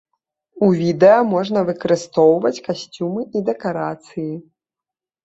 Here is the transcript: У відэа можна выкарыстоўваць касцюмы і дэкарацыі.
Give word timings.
У 0.67 0.67
відэа 0.77 1.19
можна 1.33 1.59
выкарыстоўваць 1.67 2.63
касцюмы 2.69 3.21
і 3.41 3.43
дэкарацыі. 3.51 4.31